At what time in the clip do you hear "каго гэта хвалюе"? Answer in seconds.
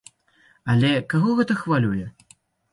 1.15-2.05